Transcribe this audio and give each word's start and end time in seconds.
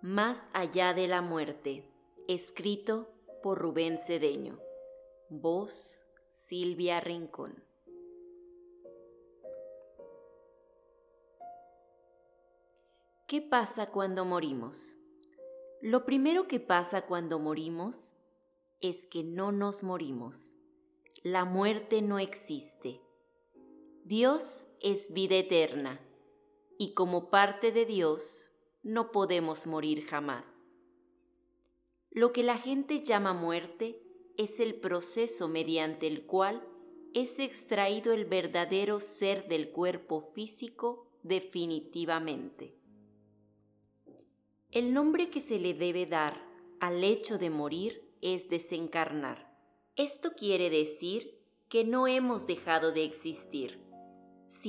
Más 0.00 0.40
allá 0.52 0.94
de 0.94 1.08
la 1.08 1.22
muerte, 1.22 1.84
escrito 2.28 3.08
por 3.42 3.58
Rubén 3.58 3.98
Cedeño. 3.98 4.60
Voz 5.28 6.00
Silvia 6.46 7.00
Rincón. 7.00 7.64
¿Qué 13.26 13.42
pasa 13.42 13.90
cuando 13.90 14.24
morimos? 14.24 15.00
Lo 15.82 16.04
primero 16.04 16.46
que 16.46 16.60
pasa 16.60 17.06
cuando 17.06 17.40
morimos 17.40 18.14
es 18.80 19.04
que 19.08 19.24
no 19.24 19.50
nos 19.50 19.82
morimos. 19.82 20.56
La 21.24 21.44
muerte 21.44 22.02
no 22.02 22.20
existe. 22.20 23.00
Dios 24.04 24.68
es 24.80 25.12
vida 25.12 25.34
eterna 25.34 26.00
y 26.78 26.94
como 26.94 27.30
parte 27.30 27.72
de 27.72 27.84
Dios 27.84 28.48
no 28.82 29.10
podemos 29.10 29.66
morir 29.66 30.04
jamás. 30.04 30.46
Lo 32.10 32.32
que 32.32 32.42
la 32.42 32.58
gente 32.58 33.02
llama 33.02 33.32
muerte 33.32 34.02
es 34.36 34.60
el 34.60 34.76
proceso 34.76 35.48
mediante 35.48 36.06
el 36.06 36.24
cual 36.26 36.66
es 37.14 37.38
extraído 37.38 38.12
el 38.12 38.24
verdadero 38.24 39.00
ser 39.00 39.48
del 39.48 39.70
cuerpo 39.70 40.20
físico 40.20 41.08
definitivamente. 41.22 42.78
El 44.70 44.92
nombre 44.92 45.30
que 45.30 45.40
se 45.40 45.58
le 45.58 45.74
debe 45.74 46.06
dar 46.06 46.46
al 46.80 47.02
hecho 47.02 47.38
de 47.38 47.50
morir 47.50 48.12
es 48.20 48.48
desencarnar. 48.48 49.56
Esto 49.96 50.32
quiere 50.36 50.70
decir 50.70 51.38
que 51.68 51.84
no 51.84 52.06
hemos 52.06 52.46
dejado 52.46 52.92
de 52.92 53.04
existir, 53.04 53.80